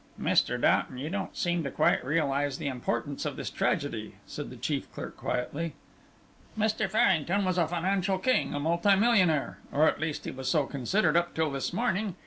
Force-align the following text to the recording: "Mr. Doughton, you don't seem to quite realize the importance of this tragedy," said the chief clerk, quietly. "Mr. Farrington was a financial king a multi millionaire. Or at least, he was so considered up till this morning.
"Mr. 0.19 0.59
Doughton, 0.59 0.97
you 0.97 1.11
don't 1.11 1.37
seem 1.37 1.63
to 1.63 1.69
quite 1.69 2.03
realize 2.03 2.57
the 2.57 2.65
importance 2.65 3.23
of 3.23 3.35
this 3.35 3.51
tragedy," 3.51 4.15
said 4.25 4.49
the 4.49 4.55
chief 4.55 4.91
clerk, 4.91 5.15
quietly. 5.15 5.75
"Mr. 6.57 6.89
Farrington 6.89 7.45
was 7.45 7.59
a 7.59 7.67
financial 7.67 8.17
king 8.17 8.55
a 8.55 8.59
multi 8.59 8.95
millionaire. 8.95 9.59
Or 9.71 9.87
at 9.87 9.99
least, 9.99 10.25
he 10.25 10.31
was 10.31 10.49
so 10.49 10.65
considered 10.65 11.15
up 11.15 11.35
till 11.35 11.51
this 11.51 11.71
morning. 11.71 12.15